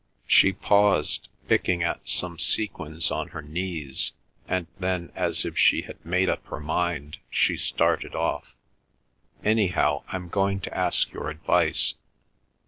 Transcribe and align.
She 0.25 0.51
paused, 0.51 1.27
picking 1.47 1.83
at 1.83 2.09
some 2.09 2.39
sequins 2.39 3.11
on 3.11 3.27
her 3.27 3.43
knees, 3.43 4.13
and 4.47 4.65
then, 4.79 5.11
as 5.13 5.45
if 5.45 5.55
she 5.55 5.83
had 5.83 6.03
made 6.03 6.27
up 6.27 6.43
her 6.47 6.59
mind, 6.59 7.19
she 7.29 7.55
started 7.55 8.15
off, 8.15 8.55
"Anyhow, 9.43 10.01
I'm 10.07 10.27
going 10.27 10.59
to 10.61 10.75
ask 10.75 11.11
your 11.13 11.29
advice. 11.29 11.93